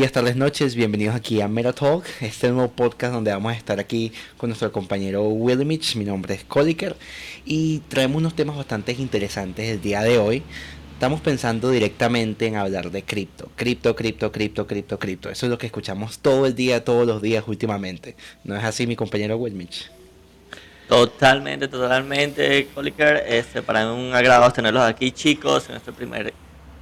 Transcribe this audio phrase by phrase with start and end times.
[0.00, 0.76] días, tardes, noches.
[0.76, 1.74] Bienvenidos aquí a Meta
[2.22, 5.94] este nuevo podcast donde vamos a estar aquí con nuestro compañero Willimich.
[5.96, 6.96] Mi nombre es Coliker
[7.44, 10.42] y traemos unos temas bastante interesantes el día de hoy.
[10.94, 13.50] Estamos pensando directamente en hablar de cripto.
[13.56, 15.28] Cripto, cripto, cripto, cripto, cripto.
[15.28, 18.16] Eso es lo que escuchamos todo el día, todos los días últimamente.
[18.42, 19.90] ¿No es así, mi compañero Willimich?
[20.88, 23.22] Totalmente, totalmente, Coliker.
[23.28, 26.32] Este, para mí un agrado tenerlos aquí, chicos, en este primer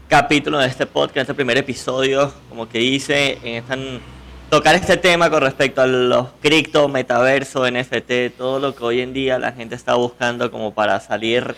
[0.08, 3.76] capítulo de este podcast, este primer episodio, como que hice, en esta,
[4.48, 9.12] tocar este tema con respecto a los cripto, metaverso, NFT, todo lo que hoy en
[9.12, 11.54] día la gente está buscando como para salir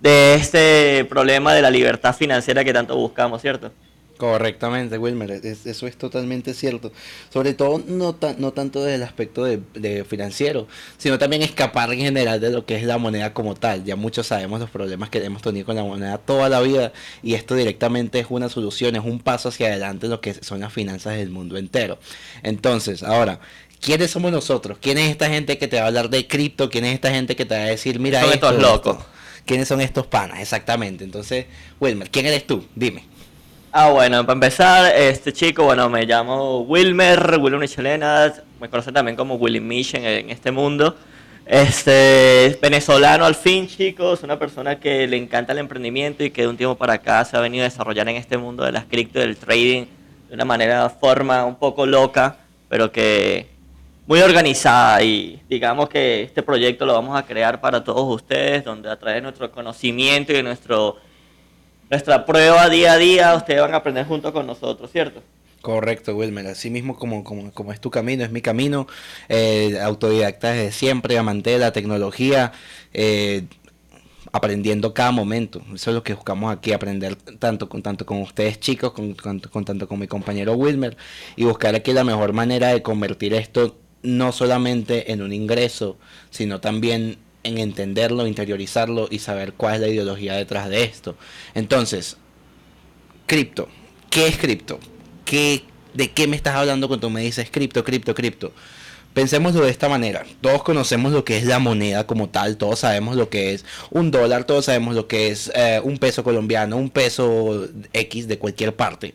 [0.00, 3.70] de este problema de la libertad financiera que tanto buscamos, ¿cierto?
[4.20, 6.92] Correctamente, Wilmer, eso es totalmente cierto.
[7.32, 12.38] Sobre todo no, no tanto desde el aspecto de, financiero, sino también escapar en general
[12.38, 13.82] de lo que es la moneda como tal.
[13.82, 16.92] Ya muchos sabemos los problemas que hemos tenido con la moneda toda la vida
[17.22, 20.60] y esto directamente es una solución, es un paso hacia adelante en lo que son
[20.60, 21.98] las finanzas del mundo entero.
[22.42, 23.40] Entonces, ahora,
[23.80, 24.76] ¿quiénes somos nosotros?
[24.82, 26.68] ¿Quién es esta gente que te va a hablar de cripto?
[26.68, 28.98] ¿Quién es esta gente que te va a decir, mira, son estos locos?
[29.46, 30.40] ¿Quiénes son estos panas?
[30.40, 31.04] Exactamente.
[31.04, 31.46] Entonces,
[31.80, 32.66] Wilmer, ¿quién eres tú?
[32.74, 33.08] Dime.
[33.72, 39.16] Ah, bueno, para empezar, este chico, bueno, me llamo Wilmer, Wilmer Michelena, me conocen también
[39.16, 40.96] como Willy Mission en, este mundo.
[41.46, 46.48] Este, venezolano al fin, chicos, una persona que le encanta el emprendimiento y que de
[46.48, 49.20] un tiempo para acá se ha venido a desarrollar en este mundo de las cripto
[49.20, 49.84] del trading
[50.28, 53.46] de una manera, forma un poco loca, pero que
[54.08, 58.90] muy organizada y digamos que este proyecto lo vamos a crear para todos ustedes, donde
[58.90, 60.96] a través de nuestro conocimiento y de nuestro
[61.90, 65.22] nuestra prueba día a día, ustedes van a aprender junto con nosotros, ¿cierto?
[65.60, 66.46] Correcto, Wilmer.
[66.46, 68.86] Así mismo como, como, es tu camino, es mi camino.
[69.28, 72.52] Eh, autodidacta desde siempre, amante de la tecnología,
[72.94, 73.44] eh,
[74.32, 75.60] aprendiendo cada momento.
[75.74, 79.64] Eso es lo que buscamos aquí, aprender tanto con, tanto con ustedes chicos, con, con
[79.64, 80.96] tanto con mi compañero Wilmer,
[81.36, 85.98] y buscar aquí la mejor manera de convertir esto no solamente en un ingreso,
[86.30, 91.16] sino también en entenderlo, interiorizarlo y saber cuál es la ideología detrás de esto.
[91.54, 92.16] Entonces,
[93.26, 93.68] cripto.
[94.10, 94.80] ¿Qué es cripto?
[95.24, 95.64] ¿Qué,
[95.94, 98.52] ¿De qué me estás hablando cuando me dices cripto, cripto, cripto?
[99.14, 100.24] Pensémoslo de esta manera.
[100.40, 102.56] Todos conocemos lo que es la moneda como tal.
[102.56, 104.44] Todos sabemos lo que es un dólar.
[104.44, 109.14] Todos sabemos lo que es eh, un peso colombiano, un peso X de cualquier parte.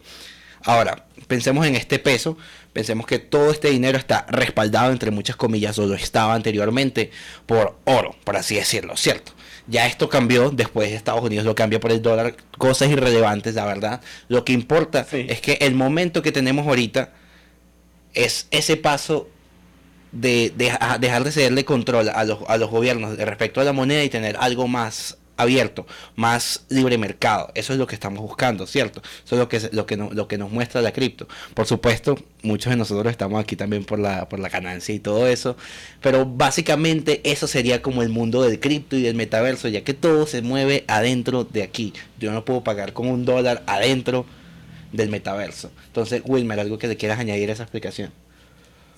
[0.63, 2.37] Ahora, pensemos en este peso,
[2.75, 7.09] pensemos que todo este dinero está respaldado, entre muchas comillas, o lo estaba anteriormente,
[7.45, 9.31] por oro, por así decirlo, ¿cierto?
[9.65, 14.01] Ya esto cambió, después Estados Unidos lo cambia por el dólar, cosas irrelevantes, la verdad.
[14.27, 17.13] Lo que importa es que el momento que tenemos ahorita
[18.13, 19.29] es ese paso
[20.11, 24.09] de, dejar de cederle control a los, a los gobiernos respecto a la moneda y
[24.09, 25.85] tener algo más abierto,
[26.15, 27.51] más libre mercado.
[27.55, 29.01] Eso es lo que estamos buscando, ¿cierto?
[29.25, 31.27] Eso es lo que, lo que, lo que nos muestra la cripto.
[31.53, 35.27] Por supuesto, muchos de nosotros estamos aquí también por la, por la ganancia y todo
[35.27, 35.57] eso,
[36.01, 40.27] pero básicamente eso sería como el mundo del cripto y del metaverso, ya que todo
[40.27, 41.93] se mueve adentro de aquí.
[42.19, 44.25] Yo no puedo pagar con un dólar adentro
[44.91, 45.71] del metaverso.
[45.87, 48.11] Entonces, Wilmer, algo que le quieras añadir a esa explicación.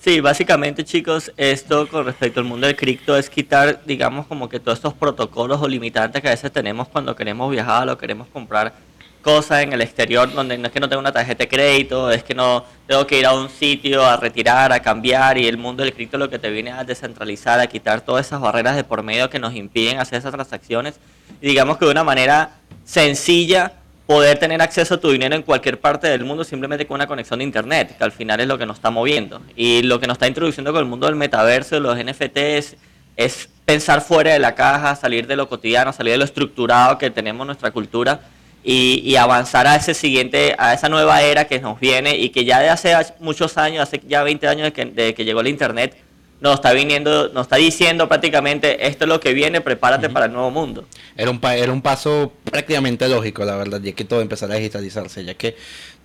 [0.00, 4.60] Sí, básicamente chicos, esto con respecto al mundo del cripto es quitar, digamos, como que
[4.60, 8.74] todos estos protocolos o limitantes que a veces tenemos cuando queremos viajar o queremos comprar
[9.22, 12.22] cosas en el exterior, donde no es que no tengo una tarjeta de crédito, es
[12.22, 15.82] que no tengo que ir a un sitio a retirar, a cambiar, y el mundo
[15.82, 19.02] del cripto lo que te viene a descentralizar, a quitar todas esas barreras de por
[19.02, 20.94] medio que nos impiden hacer esas transacciones,
[21.42, 22.52] y digamos que de una manera
[22.84, 23.72] sencilla
[24.08, 27.40] poder tener acceso a tu dinero en cualquier parte del mundo simplemente con una conexión
[27.40, 29.42] de internet, que al final es lo que nos está moviendo.
[29.54, 32.78] Y lo que nos está introduciendo con el mundo del metaverso, de los NFTs,
[33.18, 37.10] es pensar fuera de la caja, salir de lo cotidiano, salir de lo estructurado que
[37.10, 38.22] tenemos en nuestra cultura
[38.64, 42.60] y, avanzar a ese siguiente, a esa nueva era que nos viene y que ya
[42.60, 45.94] de hace muchos años, hace ya 20 años de que llegó el internet,
[46.40, 50.32] nos está viniendo, nos está diciendo prácticamente esto es lo que viene, prepárate para el
[50.32, 50.84] nuevo mundo.
[51.16, 55.24] Era un, era un paso prácticamente lógico, la verdad, ya que todo empezará a digitalizarse,
[55.24, 55.56] ya que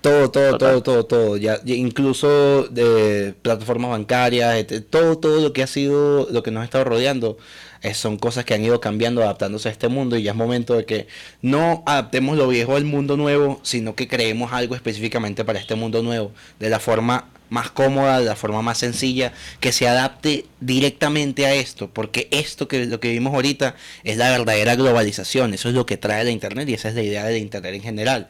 [0.02, 5.64] todo, todo, todo, todo, todo, ya, incluso de plataformas bancarias, este, todo, todo lo que
[5.64, 7.38] ha sido, lo que nos ha estado rodeando,
[7.82, 10.74] eh, son cosas que han ido cambiando, adaptándose a este mundo y ya es momento
[10.74, 11.08] de que
[11.42, 16.02] no adaptemos lo viejo al mundo nuevo, sino que creemos algo específicamente para este mundo
[16.04, 21.46] nuevo, de la forma más cómoda, de la forma más sencilla, que se adapte directamente
[21.46, 25.76] a esto, porque esto que lo que vimos ahorita es la verdadera globalización, eso es
[25.76, 28.28] lo que trae la internet y esa es la idea de internet en general.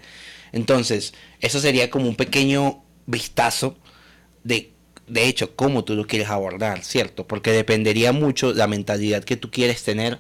[0.52, 3.78] Entonces, eso sería como un pequeño vistazo
[4.44, 4.74] de
[5.08, 7.28] de hecho cómo tú lo quieres abordar, ¿cierto?
[7.28, 10.20] Porque dependería mucho la mentalidad que tú quieres tener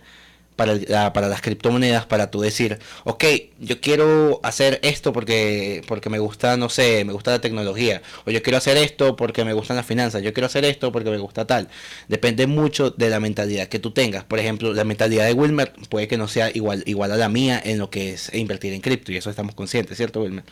[0.55, 3.23] para, para las criptomonedas para tú decir, ok,
[3.59, 8.31] yo quiero hacer esto porque, porque me gusta, no sé, me gusta la tecnología, o
[8.31, 11.17] yo quiero hacer esto porque me gustan las finanzas, yo quiero hacer esto porque me
[11.17, 11.69] gusta tal.
[12.07, 14.23] Depende mucho de la mentalidad que tú tengas.
[14.23, 17.61] Por ejemplo, la mentalidad de Wilmer puede que no sea igual, igual a la mía
[17.63, 20.43] en lo que es invertir en cripto, y eso estamos conscientes, ¿cierto, Wilmer?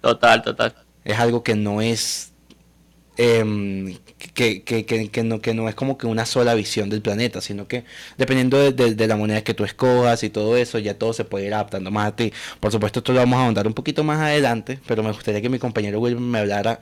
[0.00, 0.74] Total, total.
[1.04, 2.32] Es algo que no es
[3.16, 3.98] eh,
[4.34, 7.40] que, que, que, que, no, que no es como que una sola visión del planeta,
[7.40, 7.84] sino que
[8.18, 11.46] dependiendo de, de, la moneda que tú escojas y todo eso, ya todo se puede
[11.46, 12.32] ir adaptando más a ti.
[12.60, 15.48] Por supuesto, esto lo vamos a ahondar un poquito más adelante, pero me gustaría que
[15.48, 16.80] mi compañero Will me hablara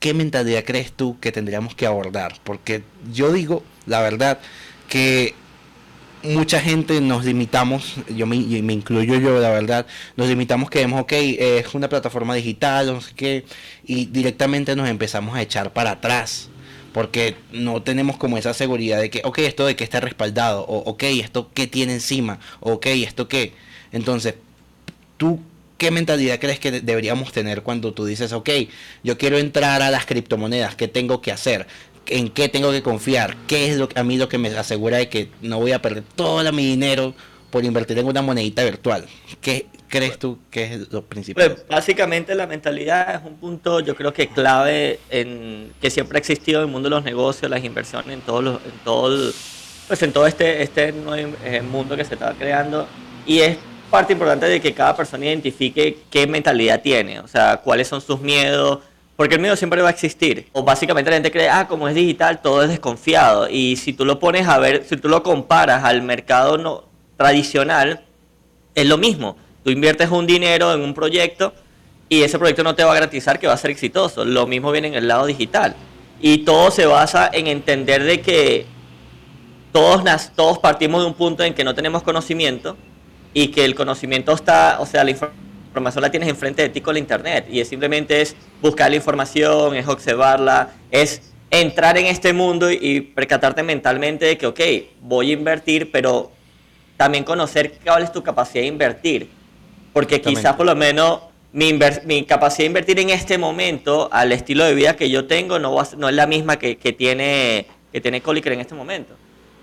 [0.00, 2.82] qué mentalidad crees tú que tendríamos que abordar, porque
[3.12, 4.38] yo digo, la verdad,
[4.88, 5.34] que
[6.22, 9.86] mucha gente nos limitamos, yo me, me, incluyo yo, la verdad,
[10.16, 13.44] nos limitamos que vemos, ok, es una plataforma digital, no sé qué,
[13.84, 16.48] y directamente nos empezamos a echar para atrás,
[16.92, 20.78] porque no tenemos como esa seguridad de que, ok, esto de que está respaldado, o
[20.90, 23.52] ok, esto que tiene encima, o ok, esto qué.
[23.92, 24.34] Entonces,
[25.16, 25.40] tú
[25.80, 28.50] ¿qué mentalidad crees que deberíamos tener cuando tú dices, ok,
[29.02, 31.66] yo quiero entrar a las criptomonedas, ¿qué tengo que hacer?
[32.06, 35.08] En qué tengo que confiar, qué es lo a mí lo que me asegura de
[35.08, 37.14] que no voy a perder todo mi dinero
[37.50, 39.06] por invertir en una monedita virtual.
[39.40, 41.52] ¿Qué crees tú que es lo principal?
[41.52, 46.20] Pues básicamente la mentalidad es un punto, yo creo que clave en que siempre ha
[46.20, 49.32] existido en el mundo de los negocios, las inversiones, en todos los, en todo,
[49.88, 52.86] pues en todo este, este nuevo eh, mundo que se está creando
[53.26, 53.58] y es
[53.90, 58.20] parte importante de que cada persona identifique qué mentalidad tiene, o sea, cuáles son sus
[58.20, 58.78] miedos,
[59.20, 60.46] porque el miedo siempre va a existir.
[60.52, 63.50] O básicamente la gente cree, ah, como es digital, todo es desconfiado.
[63.50, 66.84] Y si tú lo pones a ver, si tú lo comparas al mercado no,
[67.18, 68.02] tradicional,
[68.74, 69.36] es lo mismo.
[69.62, 71.52] Tú inviertes un dinero en un proyecto
[72.08, 74.24] y ese proyecto no te va a garantizar que va a ser exitoso.
[74.24, 75.76] Lo mismo viene en el lado digital.
[76.22, 78.64] Y todo se basa en entender de que
[79.70, 80.02] todos,
[80.34, 82.78] todos partimos de un punto en que no tenemos conocimiento
[83.34, 86.80] y que el conocimiento está, o sea, la información información la tienes enfrente de ti
[86.80, 92.06] con la internet y es simplemente es buscar la información, es observarla, es entrar en
[92.06, 94.60] este mundo y percatarte mentalmente de que, ok,
[95.00, 96.32] voy a invertir, pero
[96.96, 99.30] también conocer cuál es tu capacidad de invertir.
[99.92, 101.20] Porque quizás por lo menos
[101.52, 101.72] mi,
[102.04, 105.76] mi, capacidad de invertir en este momento al estilo de vida que yo tengo no,
[105.96, 109.14] no es la misma que, que tiene, que tiene Colicker en este momento.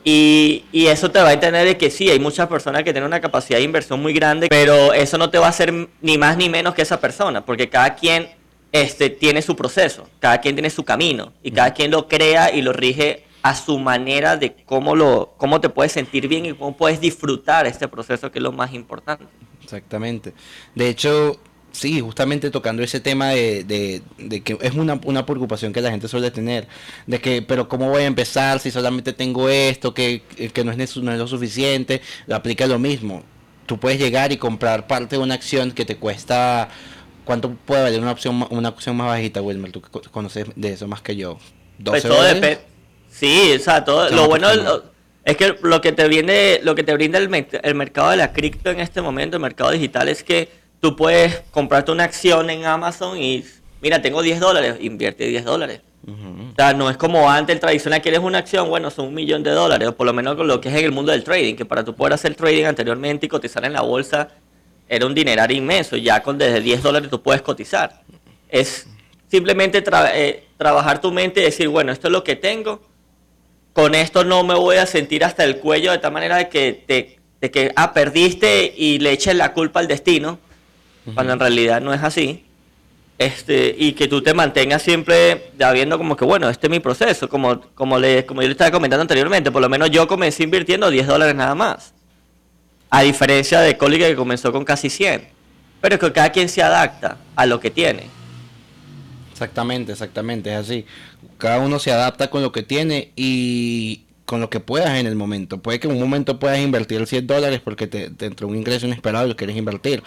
[0.10, 3.20] Y, eso te va a entender de que sí, hay muchas personas que tienen una
[3.20, 6.48] capacidad de inversión muy grande, pero eso no te va a hacer ni más ni
[6.48, 8.30] menos que esa persona, porque cada quien
[8.72, 12.62] este, tiene su proceso, cada quien tiene su camino y cada quien lo crea y
[12.62, 16.78] lo rige a su manera de cómo, lo, cómo te puedes sentir bien y cómo
[16.78, 19.26] puedes disfrutar este proceso que es lo más importante.
[19.62, 20.34] Exactamente.
[20.74, 21.38] De hecho,
[21.78, 23.64] Sí, justamente tocando ese tema de,
[24.18, 26.68] de, que es una, una, preocupación que la gente suele tener,
[27.06, 30.98] de que, pero ¿cómo voy a empezar si solamente tengo esto, que, que no, es,
[30.98, 32.02] no es lo suficiente?
[32.26, 33.22] Lo aplica lo mismo.
[33.68, 36.70] Tú puedes llegar y comprar parte de una acción que te cuesta,
[37.26, 39.72] ¿cuánto puede valer una opción, una opción más bajita, Wilmer?
[39.72, 41.38] Tú conoces de eso más que yo.
[41.86, 42.58] pues todo depende.
[43.12, 44.50] Sí, o sea, todo, lo bueno
[45.26, 47.30] es que lo que te viene, lo que te brinda el,
[47.62, 51.42] el mercado de la cripto en este momento, el mercado digital, es que tú puedes
[51.52, 53.44] comprarte una acción en Amazon y,
[53.82, 55.82] mira, tengo 10 dólares, invierte 10 dólares.
[56.08, 59.44] O sea, no es como antes el tradicional, quieres una acción, bueno, son un millón
[59.44, 61.66] de dólares, o por lo menos lo que es en el mundo del trading, que
[61.66, 64.30] para tú poder hacer trading anteriormente y cotizar en la bolsa
[64.88, 68.02] era un dineral inmenso, ya con desde 10 dólares tú puedes cotizar.
[68.48, 68.88] Es
[69.28, 72.80] simplemente eh, trabajar tu mente y decir, bueno, esto es lo que tengo,
[73.74, 76.82] con esto no me voy a sentir hasta el cuello de tal manera de que,
[76.88, 80.40] te, de que ah, perdiste y le eches la culpa al destino,
[81.14, 82.44] cuando en realidad no es así.
[83.18, 86.80] Este, y que tú te mantengas siempre ya viendo como que, bueno, este es mi
[86.80, 90.44] proceso, como, como, le, como yo le estaba comentando anteriormente, por lo menos yo comencé
[90.44, 91.96] invirtiendo 10 dólares nada más,
[92.92, 95.30] a diferencia de Cólica que comenzó con casi 100,
[95.82, 98.04] pero es que cada quien se adapta a lo que tiene.
[99.32, 100.86] Exactamente, exactamente, es así.
[101.40, 105.16] Cada uno se adapta con lo que tiene y con lo que puedas en el
[105.16, 105.60] momento.
[105.64, 108.86] Puede que en un momento puedas invertir 100 dólares porque te, te entró un ingreso
[108.86, 110.04] inesperado y lo quieres invertir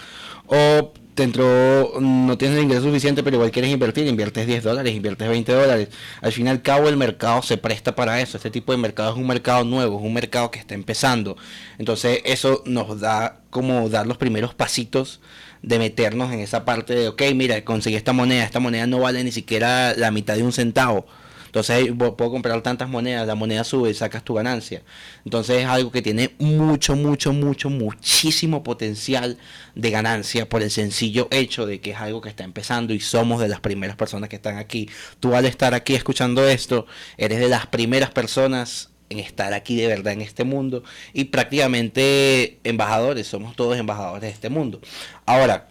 [0.47, 5.29] o dentro no tienes el ingreso suficiente, pero igual quieres invertir, inviertes 10 dólares, inviertes
[5.29, 5.89] 20 dólares.
[6.21, 8.37] Al fin y al cabo el mercado se presta para eso.
[8.37, 11.37] Este tipo de mercado es un mercado nuevo, es un mercado que está empezando.
[11.79, 15.21] Entonces eso nos da como dar los primeros pasitos
[15.63, 19.23] de meternos en esa parte de, ok, mira, conseguí esta moneda, esta moneda no vale
[19.25, 21.07] ni siquiera la mitad de un centavo
[21.51, 24.83] entonces puedo comprar tantas monedas, la moneda sube y sacas tu ganancia.
[25.25, 29.37] Entonces es algo que tiene mucho, mucho, mucho, muchísimo potencial
[29.75, 33.41] de ganancia por el sencillo hecho de que es algo que está empezando y somos
[33.41, 34.89] de las primeras personas que están aquí.
[35.19, 39.89] Tú al estar aquí escuchando esto, eres de las primeras personas en estar aquí de
[39.89, 44.81] verdad en este mundo y prácticamente embajadores, somos todos embajadores de este mundo.
[45.27, 45.70] Ahora,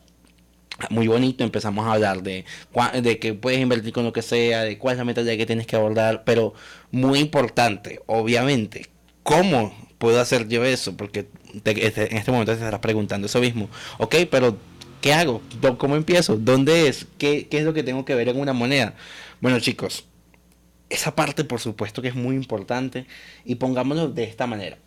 [0.89, 2.45] muy bonito, empezamos a hablar de,
[3.01, 5.67] de que puedes invertir con lo que sea, de cuál es la mentalidad que tienes
[5.67, 6.53] que abordar, pero
[6.91, 8.87] muy importante, obviamente,
[9.23, 10.97] ¿cómo puedo hacer yo eso?
[10.97, 13.69] Porque este, en este momento te estarás preguntando eso mismo.
[13.99, 14.57] Ok, pero
[15.01, 15.41] ¿qué hago?
[15.77, 16.37] ¿Cómo empiezo?
[16.37, 17.05] ¿Dónde es?
[17.17, 18.95] ¿Qué, ¿Qué es lo que tengo que ver en una moneda?
[19.41, 20.05] Bueno, chicos,
[20.89, 23.05] esa parte por supuesto que es muy importante
[23.45, 24.77] y pongámoslo de esta manera.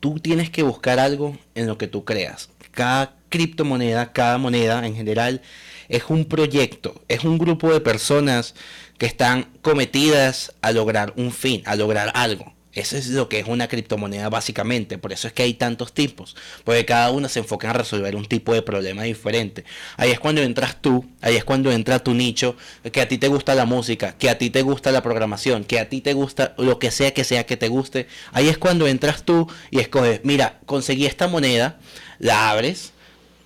[0.00, 2.48] Tú tienes que buscar algo en lo que tú creas.
[2.70, 5.42] Cada criptomoneda, cada moneda en general,
[5.88, 8.54] es un proyecto, es un grupo de personas
[8.98, 12.52] que están cometidas a lograr un fin, a lograr algo.
[12.72, 14.98] Eso es lo que es una criptomoneda básicamente.
[14.98, 16.36] Por eso es que hay tantos tipos.
[16.64, 19.64] Porque cada uno se enfoca en resolver un tipo de problema diferente.
[19.96, 22.56] Ahí es cuando entras tú, ahí es cuando entra tu nicho,
[22.92, 25.80] que a ti te gusta la música, que a ti te gusta la programación, que
[25.80, 28.06] a ti te gusta lo que sea que sea que te guste.
[28.32, 31.80] Ahí es cuando entras tú y escoges, mira, conseguí esta moneda,
[32.18, 32.92] la abres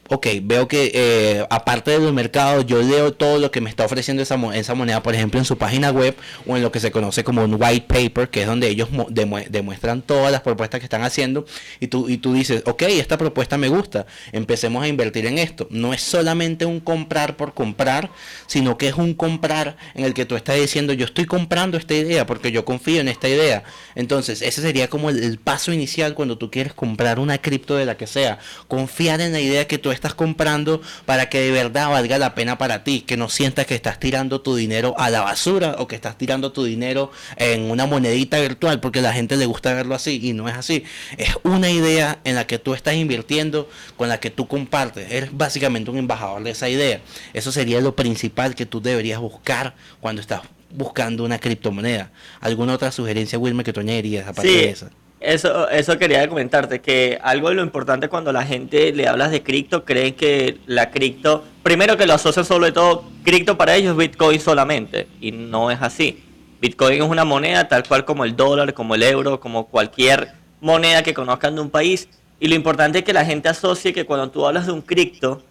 [0.09, 4.23] ok, veo que eh, aparte del mercado, yo leo todo lo que me está ofreciendo
[4.23, 6.15] esa, esa, moneda, por ejemplo, en su página web
[6.47, 10.03] o en lo que se conoce como un white paper, que es donde ellos demuestran
[10.03, 11.47] todas las propuestas que están haciendo
[11.81, 15.67] y tú, y tú dices, ok, esta propuesta me gusta, empecemos a invertir en esto.
[15.71, 18.11] No es solamente un comprar por comprar,
[18.47, 21.95] sino que es un comprar en el que tú estás diciendo, yo estoy comprando esta
[21.95, 23.65] idea porque yo confío en esta idea.
[23.95, 27.97] Entonces, ese sería como el paso inicial cuando tú quieres comprar una cripto de la
[27.97, 32.19] que sea, confiar en la idea que tú estás comprando para que de verdad valga
[32.19, 35.77] la pena para ti, que no sientas que estás tirando tu dinero a la basura
[35.79, 39.47] o que estás tirando tu dinero en una monedita virtual, porque a la gente le
[39.47, 40.85] gusta verlo así y no es así.
[41.17, 45.11] Es una idea en la que tú estás invirtiendo, con la que tú compartes.
[45.11, 47.01] Eres básicamente un embajador de esa idea.
[47.33, 52.11] Eso sería lo principal que tú deberías buscar cuando estás buscando una criptomoneda.
[52.41, 54.91] ¿Alguna otra sugerencia, Wilmer, que tú añadirías aparte de esa?
[55.25, 59.43] Eso, eso quería comentarte, que algo de lo importante cuando la gente le hablas de
[59.43, 64.39] cripto, creen que la cripto, primero que lo asocian sobre todo, cripto para ellos Bitcoin
[64.39, 66.23] solamente, y no es así.
[66.61, 71.03] Bitcoin es una moneda tal cual como el dólar, como el euro, como cualquier moneda
[71.03, 72.07] que conozcan de un país,
[72.39, 75.43] y lo importante es que la gente asocie que cuando tú hablas de un cripto,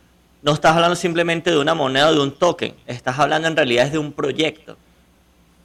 [0.44, 3.90] no estás hablando simplemente de una moneda o de un token, estás hablando en realidad
[3.90, 4.78] de un proyecto.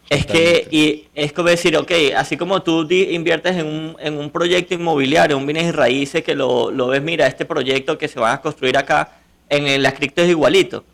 [0.08, 4.30] Es que, y es como decir, ok, así como tú inviertes en un, en un
[4.30, 8.18] proyecto inmobiliario, un bienes y raíces, que lo, lo, ves, mira, este proyecto que se
[8.18, 9.18] va a construir acá,
[9.50, 10.84] en el escrito es igualito.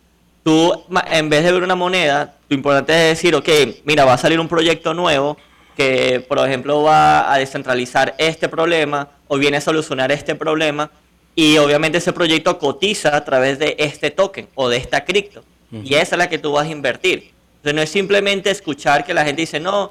[0.43, 3.49] Tú, en vez de ver una moneda, lo importante es decir, ok,
[3.85, 5.37] mira, va a salir un proyecto nuevo
[5.77, 10.91] que, por ejemplo, va a descentralizar este problema o viene a solucionar este problema,
[11.37, 15.45] y obviamente ese proyecto cotiza a través de este token o de esta cripto.
[15.73, 17.34] Y esa es la que tú vas a invertir.
[17.65, 19.91] Entonces no es simplemente escuchar que la gente dice, no,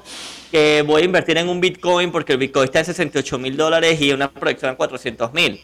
[0.52, 4.00] que voy a invertir en un Bitcoin porque el Bitcoin está en 68 mil dólares
[4.00, 5.60] y una proyección en 400 mil.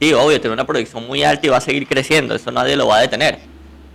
[0.00, 2.86] Sí, obvio, tiene una proyección muy alta y va a seguir creciendo, eso nadie lo
[2.86, 3.38] va a detener.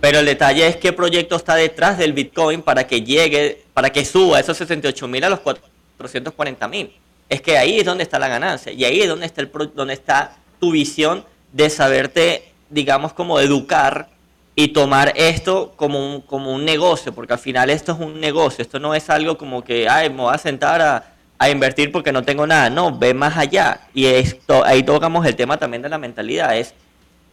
[0.00, 4.04] Pero el detalle es qué proyecto está detrás del Bitcoin para que llegue, para que
[4.04, 6.92] suba esos 68 mil a los 440 mil.
[7.28, 9.94] Es que ahí es donde está la ganancia y ahí es donde está, el, donde
[9.94, 14.11] está tu visión de saberte, digamos, como educar
[14.54, 18.62] y tomar esto como un, como un negocio, porque al final esto es un negocio,
[18.62, 21.08] esto no es algo como que, ay, me voy a sentar a,
[21.50, 23.80] invertir porque no tengo nada, no, ve más allá.
[23.92, 26.72] Y esto, ahí tocamos el tema también de la mentalidad, es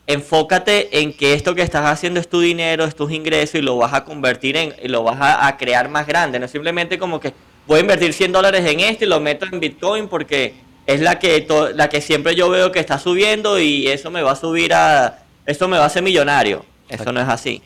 [0.07, 3.77] enfócate en que esto que estás haciendo es tu dinero, es tus ingresos y lo
[3.77, 7.33] vas a convertir en, y lo vas a, crear más grande, no simplemente como que
[7.67, 10.55] voy a invertir 100 dólares en esto y lo meto en Bitcoin porque
[10.87, 11.45] es la que,
[11.75, 15.19] la que siempre yo veo que está subiendo y eso me va a subir a,
[15.45, 17.61] esto me va a hacer millonario eso no es así.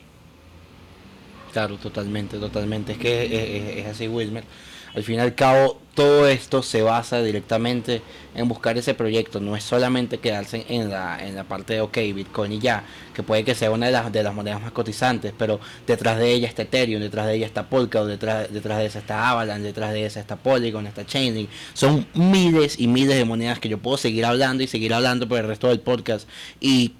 [1.53, 2.93] Claro, totalmente, totalmente.
[2.93, 4.43] Es que es, así, Wilmer.
[4.95, 8.01] Al fin y al cabo, todo esto se basa directamente
[8.35, 9.39] en buscar ese proyecto.
[9.39, 13.23] No es solamente quedarse en la, en la parte de, ok, Bitcoin y ya, que
[13.23, 16.47] puede que sea una de las, de las monedas más cotizantes, pero detrás de ella
[16.47, 20.05] está Ethereum, detrás de ella está Polkadot, detrás, detrás de esa está Avalanche, detrás de
[20.05, 21.49] esa está Polygon, está Chainlink.
[21.73, 25.39] Son miles y miles de monedas que yo puedo seguir hablando y seguir hablando por
[25.39, 26.27] el resto del podcast.
[26.59, 26.93] Y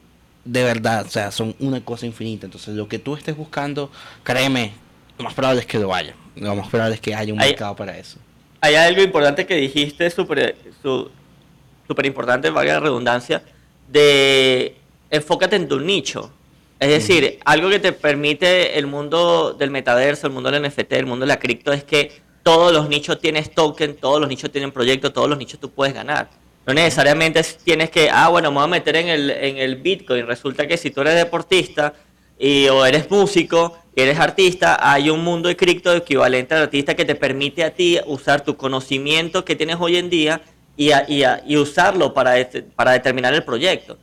[0.46, 2.46] de verdad, o sea, son una cosa infinita.
[2.46, 3.92] Entonces, lo que tú estés buscando,
[4.24, 4.74] créeme,
[5.18, 6.16] lo más probable es que lo haya.
[6.36, 8.18] Lo más probable es que haya un mercado para eso.
[8.62, 13.44] Hay algo importante que dijiste, súper super importante, valga la redundancia,
[13.90, 14.78] de
[15.10, 16.32] enfócate en tu nicho.
[16.80, 21.06] Es decir, algo que te permite el mundo del metaverso, el mundo del NFT, el
[21.06, 24.72] mundo de la cripto, es que todos los nichos tienes token, todos los nichos tienen
[24.72, 26.30] proyectos, todos los nichos tú puedes ganar.
[26.66, 30.26] No necesariamente tienes que, ah, bueno, me voy a meter en el, en el Bitcoin.
[30.26, 31.94] Resulta que si tú eres deportista
[32.40, 36.96] y, o eres músico y eres artista, hay un mundo de cripto equivalente al artista
[36.96, 40.42] que te permite a ti usar tu conocimiento que tienes hoy en día
[40.78, 42.36] y, y, usarlo para,
[42.76, 43.98] para determinar el proyecto.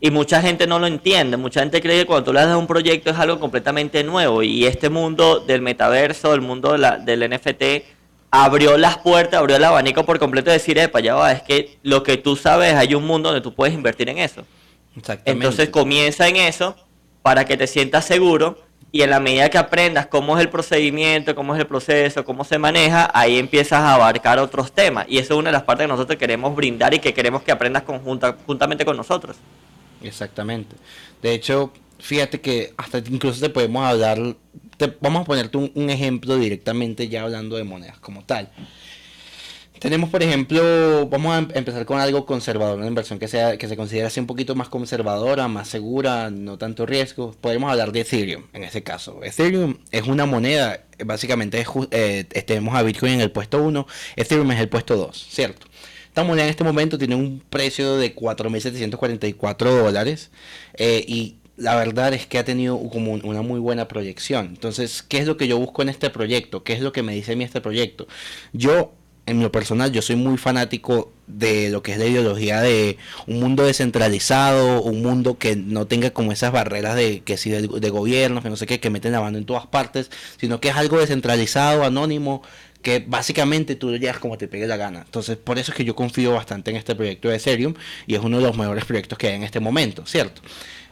[0.00, 2.66] Y mucha gente no lo entiende, mucha gente cree que cuando tú le das un
[2.66, 7.62] proyecto es algo completamente nuevo y este mundo del metaverso, el mundo del NFT,
[8.30, 11.78] abrió las puertas, abrió el abanico por completo de decir, epa, ya va, es que
[11.82, 14.44] lo que tú sabes, hay un mundo donde tú puedes invertir en eso.
[15.24, 16.76] Entonces comienza en eso
[17.22, 18.58] para que te sientas seguro
[18.92, 22.44] y en la medida que aprendas cómo es el procedimiento, cómo es el proceso, cómo
[22.44, 25.06] se maneja, ahí empiezas a abarcar otros temas.
[25.08, 27.52] Y eso es una de las partes que nosotros queremos brindar y que queremos que
[27.52, 29.36] aprendas conjunta, juntamente con nosotros.
[30.02, 30.74] Exactamente.
[31.22, 34.18] De hecho, fíjate que hasta incluso te podemos hablar,
[35.00, 38.50] vamos a ponerte un, ejemplo directamente ya hablando de monedas como tal.
[39.78, 43.66] Tenemos, por ejemplo, vamos a em, empezar con algo conservador, una inversión que sea que
[43.66, 47.32] se considera así un poquito más conservadora, más segura, no tanto riesgo.
[47.40, 49.24] Podemos hablar de Ethereum en ese caso.
[49.24, 54.60] Ethereum es una moneda, básicamente eh, tenemos a Bitcoin en el puesto 1, Ethereum es
[54.60, 55.66] el puesto 2, ¿cierto?
[56.10, 60.30] Esta moneda en este momento tiene un precio de 4.744 dólares
[60.74, 64.46] eh, y la verdad es que ha tenido como una muy buena proyección.
[64.46, 66.64] Entonces, ¿qué es lo que yo busco en este proyecto?
[66.64, 68.08] ¿Qué es lo que me dice a mí este proyecto?
[68.54, 68.94] Yo,
[69.26, 73.40] en lo personal, yo soy muy fanático de lo que es la ideología de un
[73.40, 77.90] mundo descentralizado, un mundo que no tenga como esas barreras de que si de, de
[77.90, 80.76] gobiernos, que no sé qué, que meten la mano en todas partes, sino que es
[80.76, 82.42] algo descentralizado, anónimo,
[82.80, 85.02] que básicamente tú lo llevas como te pegue la gana.
[85.04, 87.74] Entonces, por eso es que yo confío bastante en este proyecto de Ethereum
[88.06, 90.40] y es uno de los mejores proyectos que hay en este momento, ¿cierto?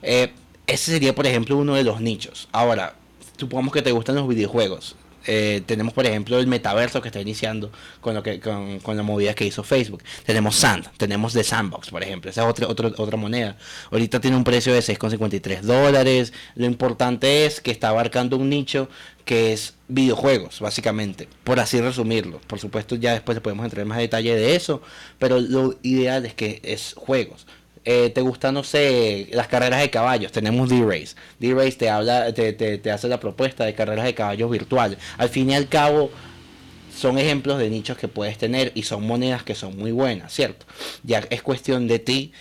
[0.02, 0.30] Eh,
[0.68, 2.48] ese sería, por ejemplo, uno de los nichos.
[2.52, 2.94] Ahora,
[3.36, 4.94] supongamos que te gustan los videojuegos.
[5.26, 7.70] Eh, tenemos, por ejemplo, el metaverso que está iniciando
[8.00, 10.02] con, lo que, con, con, la movida que hizo Facebook.
[10.24, 12.30] Tenemos Sand, tenemos The Sandbox, por ejemplo.
[12.30, 13.56] Esa es otra, otra, otra moneda.
[13.90, 16.32] Ahorita tiene un precio de 6,53 dólares.
[16.54, 18.88] Lo importante es que está abarcando un nicho
[19.24, 22.40] que es videojuegos, básicamente, por así resumirlo.
[22.46, 24.80] Por supuesto, ya después podemos entrar en más detalle de eso,
[25.18, 27.46] pero lo ideal es que es juegos.
[27.90, 31.16] Eh, te gusta, no sé, las carreras de caballos, tenemos D-Race.
[31.38, 34.98] D-Race te habla, te, te, hace la propuesta de carreras de caballos virtuales.
[35.16, 36.10] Al fin y al cabo,
[36.94, 40.66] son ejemplos de nichos que puedes tener y son monedas que son muy buenas, ¿cierto?
[41.02, 42.32] Ya es cuestión de ti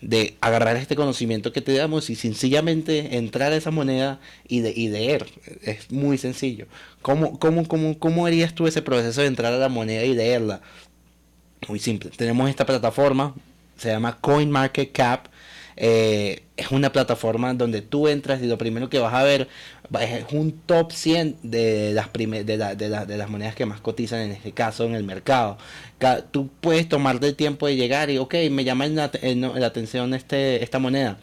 [0.00, 4.70] de agarrar este conocimiento que te damos y sencillamente entrar a esa moneda y, de,
[4.70, 5.26] y leer.
[5.62, 6.68] Es muy sencillo.
[7.02, 10.60] ¿Cómo, cómo, cómo, ¿Cómo harías tú ese proceso de entrar a la moneda y leerla?
[11.66, 12.10] Muy simple.
[12.16, 13.34] Tenemos esta plataforma,
[13.82, 15.26] se llama CoinMarketCap.
[15.76, 19.48] Eh, es una plataforma donde tú entras y lo primero que vas a ver
[20.00, 24.52] es un top 100 de las, de, de, las monedas que más cotizan en este
[24.52, 25.58] caso en el mercado.
[26.30, 30.62] Tú puedes tomarte el tiempo de llegar y, ok, me llama la, la atención este,
[30.62, 31.18] esta moneda.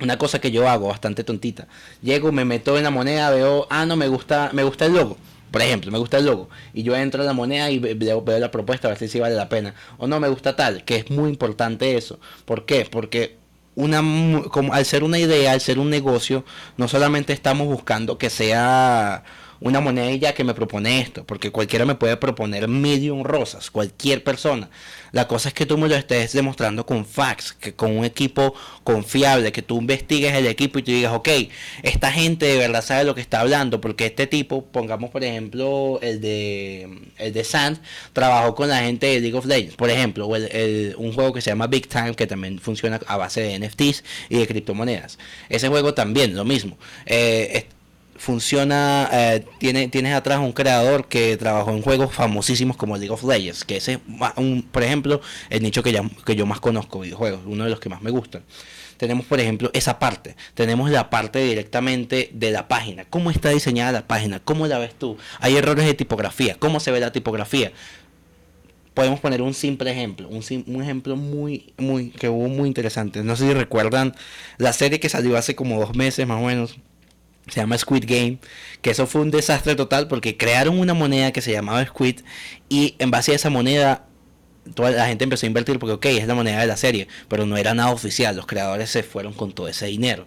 [0.00, 1.68] Una cosa que yo hago bastante tontita.
[2.02, 5.16] Llego, me meto en la moneda, veo, ah, no, me gusta, me gusta el logo.
[5.50, 8.50] Por ejemplo, me gusta el logo y yo entro a la moneda y veo, la
[8.50, 9.74] propuesta a ver si vale la pena.
[9.98, 12.20] O no me gusta tal, que es muy importante eso.
[12.44, 12.86] ¿Por qué?
[12.90, 13.36] Porque
[13.74, 14.02] una,
[14.50, 16.44] como, al ser una idea, al ser un negocio,
[16.76, 19.24] no solamente estamos buscando que sea
[19.60, 24.70] una moneda que me propone esto, porque cualquiera me puede proponer medium rosas, cualquier persona.
[25.12, 28.54] La cosa es que tú me lo estés demostrando con facts, que con un equipo
[28.84, 31.28] confiable, que tú investigues el equipo y tú digas, ok,
[31.82, 35.98] esta gente de verdad sabe lo que está hablando, porque este tipo, pongamos por ejemplo
[36.00, 37.80] el de el de Sand,
[38.12, 41.40] trabajó con la gente de League of Legends, por ejemplo, o el, un juego que
[41.42, 45.18] se llama Big Time, que también funciona a base de NFTs y de criptomonedas.
[45.48, 46.78] Ese juego también, lo mismo.
[47.04, 47.66] Eh,
[48.20, 53.24] funciona, eh, tiene, tienes atrás un creador que trabajó en juegos famosísimos como League of
[53.24, 54.00] Legends, que ese es,
[54.36, 57.88] un, por ejemplo, el nicho que, que yo más conozco, videojuegos, uno de los que
[57.88, 58.42] más me gustan.
[58.98, 60.36] Tenemos, por ejemplo, esa parte.
[60.52, 63.06] Tenemos la parte directamente de la página.
[63.06, 64.40] ¿Cómo está diseñada la página?
[64.40, 65.16] ¿Cómo la ves tú?
[65.38, 66.56] Hay errores de tipografía.
[66.58, 67.72] ¿Cómo se ve la tipografía?
[68.92, 73.24] Podemos poner un simple ejemplo, un, un ejemplo muy, muy, que muy interesante.
[73.24, 74.14] No sé si recuerdan
[74.58, 76.76] la serie que salió hace como dos meses más o menos,
[77.48, 78.38] se llama Squid Game,
[78.82, 82.20] que eso fue un desastre total porque crearon una moneda que se llamaba Squid
[82.68, 84.06] y en base a esa moneda
[84.74, 87.46] toda la gente empezó a invertir porque ok, es la moneda de la serie, pero
[87.46, 90.26] no era nada oficial, los creadores se fueron con todo ese dinero.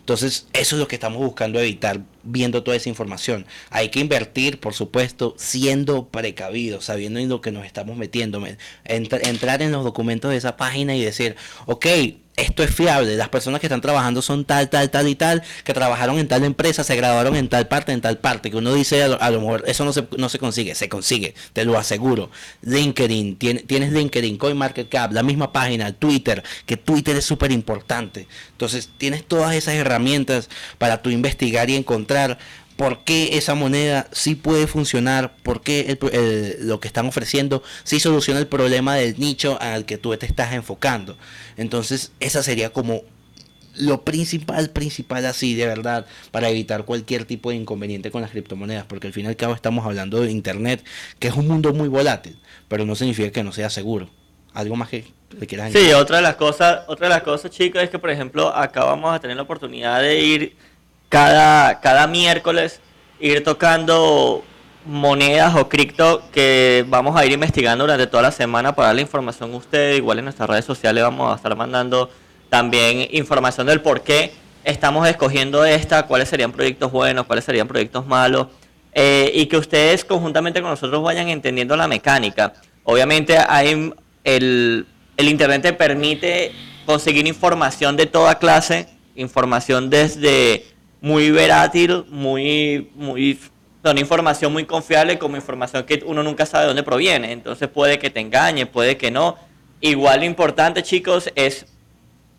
[0.00, 3.46] Entonces, eso es lo que estamos buscando evitar viendo toda esa información.
[3.70, 8.42] Hay que invertir, por supuesto, siendo precavidos, sabiendo en lo que nos estamos metiendo.
[8.84, 11.86] entrar en los documentos de esa página y decir, ok,
[12.36, 15.72] esto es fiable, las personas que están trabajando son tal, tal, tal y tal, que
[15.72, 19.02] trabajaron en tal empresa, se graduaron en tal parte, en tal parte, que uno dice
[19.04, 22.30] a lo, mejor eso no se, no se consigue, se consigue, te lo aseguro.
[22.62, 28.26] LinkedIn, tienes LinkedIn, CoinMarketCap, la misma página, Twitter, que Twitter es súper importante.
[28.50, 32.13] Entonces tienes todas esas herramientas para tú investigar y encontrar
[32.76, 35.98] por qué esa moneda sí puede funcionar, por qué
[36.60, 40.52] lo que están ofreciendo sí soluciona el problema del nicho al que tú te estás
[40.54, 41.16] enfocando.
[41.56, 43.02] Entonces, esa sería como
[43.76, 48.86] lo principal, principal así, de verdad, para evitar cualquier tipo de inconveniente con las criptomonedas,
[48.86, 50.84] porque al fin y al cabo estamos hablando de Internet,
[51.18, 54.10] que es un mundo muy volátil, pero no significa que no sea seguro.
[54.52, 55.04] ¿Algo más que
[55.36, 55.88] le quieras añadir?
[55.88, 58.84] Sí, otra de las cosas, otra de las cosas, chicos, es que, por ejemplo, acá
[58.84, 60.56] vamos a tener la oportunidad de ir
[61.08, 62.80] cada, cada miércoles,
[63.20, 64.44] ir tocando
[64.84, 69.02] monedas o cripto que vamos a ir investigando durante toda la semana para dar la
[69.02, 69.98] información a ustedes.
[69.98, 72.10] Igual en nuestras redes sociales vamos a estar mandando
[72.50, 74.32] también información del por qué
[74.64, 78.48] estamos escogiendo esta, cuáles serían proyectos buenos, cuáles serían proyectos malos,
[78.92, 82.52] eh, y que ustedes conjuntamente con nosotros vayan entendiendo la mecánica.
[82.84, 84.86] Obviamente hay el,
[85.16, 86.52] el Internet te permite
[86.86, 90.66] conseguir información de toda clase, información desde
[91.04, 93.38] muy verátil, muy, muy,
[93.82, 97.30] son información muy confiable como información que uno nunca sabe de dónde proviene.
[97.30, 99.36] Entonces puede que te engañe, puede que no.
[99.82, 101.66] Igual lo importante, chicos, es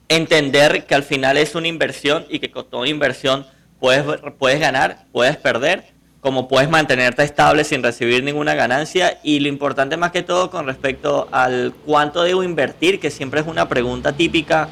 [0.10, 3.46] entender que al final es una inversión y que con toda inversión
[3.80, 4.04] puedes,
[4.40, 5.84] puedes ganar, puedes perder,
[6.20, 9.20] como puedes mantenerte estable sin recibir ninguna ganancia.
[9.22, 13.46] Y lo importante más que todo con respecto al cuánto debo invertir, que siempre es
[13.46, 14.70] una pregunta típica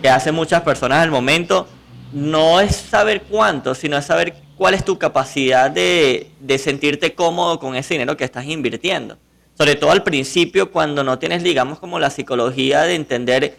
[0.00, 1.68] que hacen muchas personas al momento,
[2.12, 7.58] no es saber cuánto, sino es saber cuál es tu capacidad de, de sentirte cómodo
[7.58, 9.18] con ese dinero que estás invirtiendo.
[9.56, 13.56] Sobre todo al principio, cuando no tienes, digamos, como la psicología de entender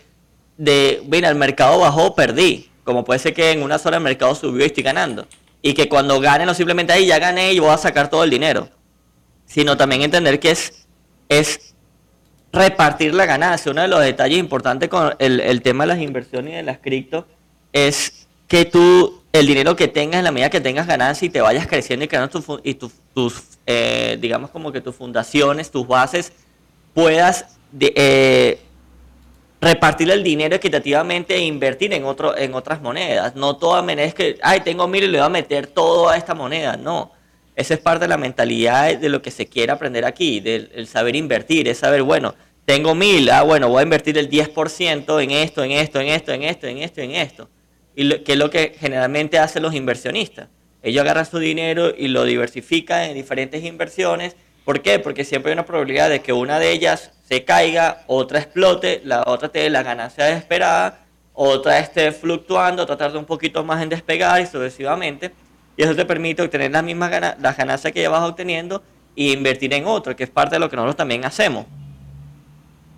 [0.57, 2.69] de, mira, el mercado bajó, perdí.
[2.83, 5.27] Como puede ser que en una sola el mercado subió y estoy ganando.
[5.61, 8.29] Y que cuando gane, no simplemente ahí ya gané y voy a sacar todo el
[8.29, 8.69] dinero.
[9.45, 10.87] Sino también entender que es,
[11.29, 11.75] es
[12.51, 13.71] repartir la ganancia.
[13.71, 17.27] Uno de los detalles importantes con el, tema de las inversiones y de las cripto
[17.73, 21.41] es que tú, el dinero que tengas, en la medida que tengas ganancia y te
[21.41, 26.31] vayas creciendo y creando tus, y tus, eh, digamos como que tus fundaciones, tus bases,
[26.93, 28.59] puedas de, eh,
[29.59, 33.35] repartir el dinero equitativamente e invertir en, otro, en otras monedas.
[33.35, 36.17] No toda moneda es que, ay, tengo mil y le voy a meter todo a
[36.17, 36.77] esta moneda.
[36.77, 37.11] No.
[37.55, 41.15] Esa es parte de la mentalidad de lo que se quiere aprender aquí, del saber
[41.15, 45.63] invertir, es saber, bueno, tengo mil, ah, bueno, voy a invertir el 10% en esto,
[45.63, 47.49] en esto, en esto, en esto, en esto, en esto.
[47.97, 50.49] Y lo, que es lo que generalmente hacen los inversionistas.
[50.83, 54.35] Ellos agarran su dinero y lo diversifican en diferentes inversiones.
[54.65, 54.99] ¿Por qué?
[54.99, 59.23] Porque siempre hay una probabilidad de que una de ellas se caiga, otra explote, la
[59.25, 64.41] otra te la ganancia esperada, otra esté fluctuando, otra tarde un poquito más en despegar
[64.41, 65.31] y sucesivamente.
[65.75, 68.83] Y eso te permite obtener las mismas ganas, las ganancias que ya vas obteniendo
[69.15, 71.65] e invertir en otro, que es parte de lo que nosotros también hacemos.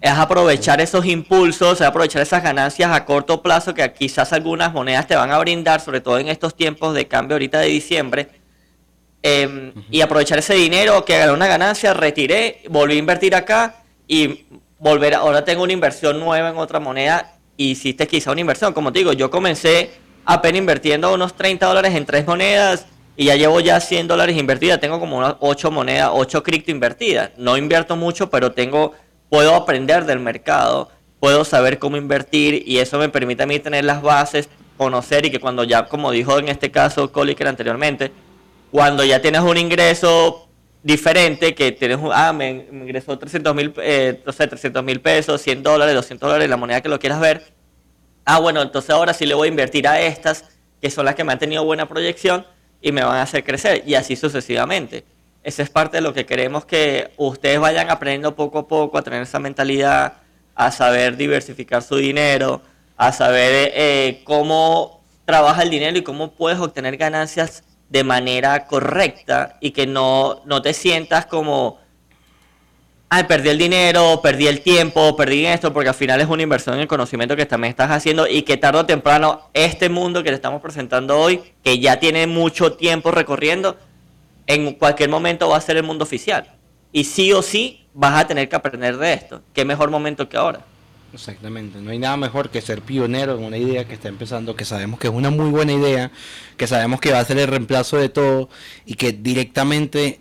[0.02, 5.08] Es aprovechar esos impulsos, es aprovechar esas ganancias a corto plazo que quizás algunas monedas
[5.08, 8.30] te van a brindar, sobre todo en estos tiempos de cambio ahorita de diciembre,
[9.22, 14.46] em, y aprovechar ese dinero que gané una ganancia, retiré, volví a invertir acá y
[14.80, 19.00] volver, ahora tengo una inversión nueva en otra moneda, hiciste quizá una inversión, como te
[19.00, 19.92] digo, yo comencé
[20.24, 22.86] apenas invirtiendo unos 30 dólares en tres monedas
[23.18, 27.32] y ya llevo ya 100 dólares invertidas, tengo como unas 8 monedas, 8 cripto invertidas,
[27.38, 28.94] no invierto mucho, pero tengo,
[29.30, 30.90] puedo aprender del mercado,
[31.20, 35.32] puedo saber cómo invertir y eso me permite a mí tener las bases, conocer y
[35.32, 38.12] que cuando ya, como dijo en este caso Coliker anteriormente,
[38.72, 40.48] cuando ya tienes un ingreso
[40.84, 45.64] diferente que tienes, ah, me, ingresó 300 mil, eh, no sé, 300 mil pesos, 100
[45.64, 47.54] dólares, 200 dólares, la moneda que lo quieras ver.
[48.26, 50.46] Ah, bueno, entonces ahora sí le voy a invertir a estas,
[50.82, 52.46] que son las que me han tenido buena proyección
[52.82, 55.04] y me van a hacer crecer, y así sucesivamente.
[55.44, 59.02] Esa es parte de lo que queremos que ustedes vayan aprendiendo poco a poco a
[59.02, 60.14] tener esa mentalidad,
[60.56, 62.62] a saber diversificar su dinero,
[62.98, 69.58] a saber eh, cómo trabaja el dinero y cómo puedes obtener ganancias de manera correcta
[69.62, 71.80] y que no, no te sientas como,
[73.10, 76.76] ay, perdí el dinero, perdí el tiempo, perdí esto, porque al final es una inversión
[76.76, 80.30] en el conocimiento que también estás haciendo y que tarde o temprano este mundo que
[80.30, 83.78] te estamos presentando hoy, que ya tiene mucho tiempo recorriendo,
[84.50, 86.52] en cualquier momento va a ser el mundo oficial.
[86.92, 89.44] Y sí o sí vas a tener que aprender de esto.
[89.54, 90.66] ¿Qué mejor momento que ahora?
[91.14, 94.66] Exactamente, no hay nada mejor que ser pionero en una idea que está empezando, que
[94.66, 96.12] sabemos que es una muy buena idea,
[96.58, 98.50] que sabemos que va a ser el reemplazo de todo
[98.86, 100.20] y que directamente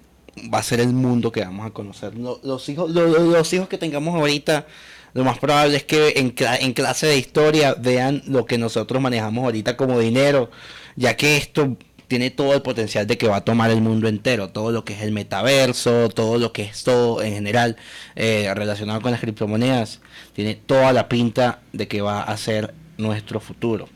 [0.52, 2.14] va a ser el mundo que vamos a conocer.
[2.14, 4.66] Los, hijos, los, hijos que tengamos ahorita,
[5.14, 9.44] lo más probable es que en, en clase de historia vean lo que nosotros manejamos
[9.44, 10.50] ahorita como dinero,
[10.96, 11.76] ya que esto
[12.08, 14.94] tiene todo el potencial de que va a tomar el mundo entero, todo lo que
[14.94, 17.76] es el metaverso, todo lo que es todo en general
[18.16, 20.00] eh, relacionado con las criptomonedas,
[20.32, 23.88] tiene toda la pinta de que va a ser nuestro futuro.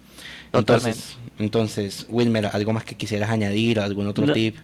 [0.53, 3.81] Entonces, Entonces, Wilmer, ¿algo más que quisieras añadir?
[3.81, 4.57] ¿Algún otro tip?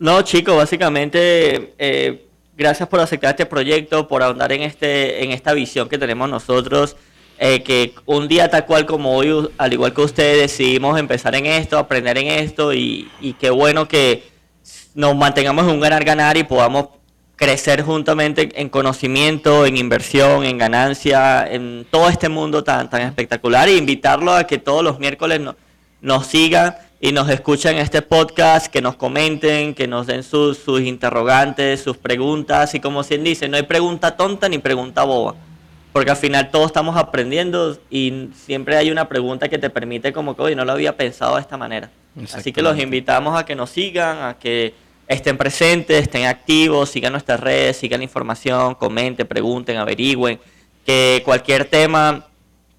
[0.00, 5.54] No, chicos, básicamente, eh, gracias por aceptar este proyecto, por ahondar en, este, en esta
[5.54, 6.96] visión que tenemos nosotros.
[7.38, 11.46] Eh, que un día tal cual como hoy, al igual que ustedes, decidimos empezar en
[11.46, 14.24] esto, aprender en esto y, y qué bueno que
[14.94, 16.88] nos mantengamos en un ganar-ganar y podamos
[17.36, 23.68] crecer juntamente en conocimiento, en inversión, en ganancia, en todo este mundo tan, tan espectacular.
[23.68, 25.40] E invitarlo a que todos los miércoles
[26.00, 30.80] nos sigan y nos escuchen este podcast, que nos comenten, que nos den sus, sus
[30.80, 32.74] interrogantes, sus preguntas.
[32.74, 35.34] Y como quien dice, no hay pregunta tonta ni pregunta boba,
[35.96, 40.36] porque al final todos estamos aprendiendo y siempre hay una pregunta que te permite como
[40.36, 41.88] que, oye, no lo había pensado de esta manera.
[42.34, 44.74] Así que los invitamos a que nos sigan, a que
[45.08, 50.38] estén presentes, estén activos, sigan nuestras redes, sigan la información, comenten, pregunten, averigüen,
[50.84, 52.26] que cualquier tema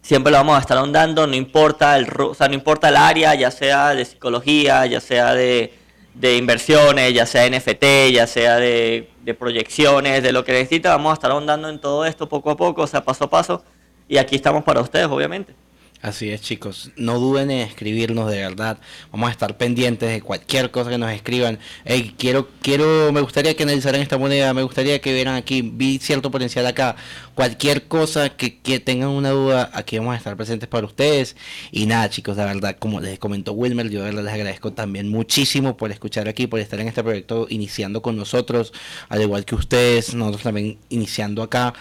[0.03, 3.34] siempre lo vamos a estar ahondando, no importa el, o sea, no importa el área,
[3.34, 5.73] ya sea de psicología, ya sea de,
[6.21, 11.12] inversiones, ya sea de NFT, ya sea de, de, proyecciones, de lo que necesita, vamos
[11.12, 13.62] a estar ahondando en todo esto poco a poco, o sea, paso a paso,
[14.08, 15.54] y aquí estamos para ustedes, obviamente.
[16.02, 16.92] Así es, chicos.
[16.96, 18.78] No duden en escribirnos de verdad.
[19.12, 21.58] Vamos a estar pendientes de cualquier cosa que nos escriban.
[21.86, 25.98] Hey, quiero, quiero, me gustaría que analizaran esta moneda, me gustaría que vieran aquí, vi
[25.98, 26.96] cierto potencial acá.
[27.34, 31.36] Cualquier cosa que, que tengan una duda, aquí vamos a estar presentes para ustedes.
[31.72, 35.10] Y nada, chicos, de verdad, como les comentó Wilmer, yo de verdad les agradezco también
[35.10, 38.72] muchísimo por escuchar aquí, por estar en este proyecto iniciando con nosotros,
[39.10, 41.74] al igual que ustedes, nosotros también iniciando acá.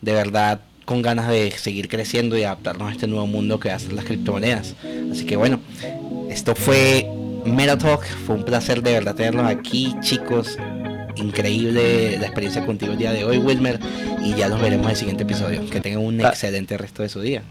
[0.00, 3.94] De verdad, con ganas de seguir creciendo y adaptarnos a este nuevo mundo que hacen
[3.94, 4.74] las criptomonedas.
[5.12, 5.60] Así que bueno,
[6.30, 7.06] esto fue
[7.44, 10.56] Metatalk, fue un placer de verdad tenerlos aquí, chicos.
[11.16, 13.78] Increíble la experiencia contigo el día de hoy, Wilmer.
[14.24, 15.68] Y ya nos veremos en el siguiente episodio.
[15.68, 17.42] Que tengan un excelente resto de su día.